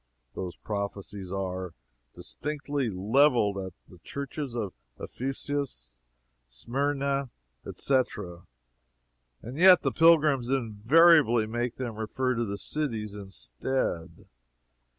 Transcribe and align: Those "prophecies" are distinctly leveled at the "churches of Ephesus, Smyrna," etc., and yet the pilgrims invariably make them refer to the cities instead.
Those 0.33 0.55
"prophecies" 0.55 1.31
are 1.31 1.75
distinctly 2.15 2.89
leveled 2.89 3.59
at 3.59 3.73
the 3.87 3.99
"churches 3.99 4.55
of 4.55 4.73
Ephesus, 4.99 5.99
Smyrna," 6.47 7.29
etc., 7.67 8.47
and 9.43 9.59
yet 9.59 9.83
the 9.83 9.91
pilgrims 9.91 10.49
invariably 10.49 11.45
make 11.45 11.75
them 11.75 11.97
refer 11.97 12.33
to 12.33 12.45
the 12.45 12.57
cities 12.57 13.13
instead. 13.13 14.27